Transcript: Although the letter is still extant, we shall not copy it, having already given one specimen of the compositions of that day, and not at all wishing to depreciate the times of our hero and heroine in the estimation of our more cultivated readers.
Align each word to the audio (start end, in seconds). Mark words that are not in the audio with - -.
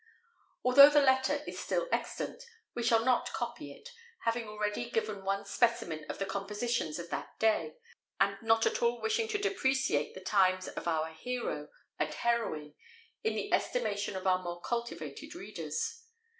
Although 0.63 0.89
the 0.89 0.99
letter 0.99 1.43
is 1.45 1.59
still 1.59 1.87
extant, 1.91 2.43
we 2.73 2.81
shall 2.81 3.05
not 3.05 3.31
copy 3.33 3.71
it, 3.71 3.89
having 4.21 4.47
already 4.47 4.89
given 4.89 5.23
one 5.23 5.45
specimen 5.45 6.05
of 6.09 6.17
the 6.17 6.25
compositions 6.25 6.97
of 6.97 7.11
that 7.11 7.37
day, 7.37 7.75
and 8.19 8.35
not 8.41 8.65
at 8.65 8.81
all 8.81 8.99
wishing 8.99 9.27
to 9.27 9.37
depreciate 9.37 10.15
the 10.15 10.21
times 10.21 10.67
of 10.67 10.87
our 10.87 11.09
hero 11.13 11.69
and 11.99 12.11
heroine 12.15 12.73
in 13.23 13.35
the 13.35 13.53
estimation 13.53 14.15
of 14.15 14.25
our 14.25 14.41
more 14.41 14.59
cultivated 14.61 15.35
readers. 15.35 16.03